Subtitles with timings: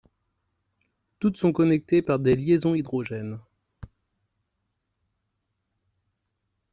[1.19, 3.39] Toutes sont connectées par des liaisons hydrogène.